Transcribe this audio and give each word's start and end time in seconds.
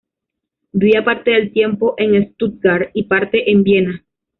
Vivía 0.71 1.05
parte 1.05 1.29
del 1.29 1.53
tiempo 1.53 1.93
en 1.95 2.33
Stuttgart 2.33 2.89
y 2.95 3.03
parte 3.03 3.51
en 3.51 3.61
Viena. 3.61 4.03